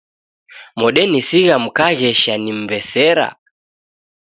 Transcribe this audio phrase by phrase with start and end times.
[0.79, 3.27] Modenisigha mkaghesha nimmbesera.